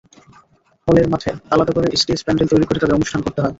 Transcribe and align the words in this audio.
হলের 0.87 1.07
মাঠে 1.11 1.31
আলাদা 1.51 1.71
করে 1.73 1.87
স্টেজ-প্যান্ডেল 1.95 2.47
তৈরি 2.49 2.65
করে 2.65 2.79
তাঁদের 2.79 2.97
অনুষ্ঠান 2.97 3.21
করতে 3.23 3.39
হয়। 3.39 3.49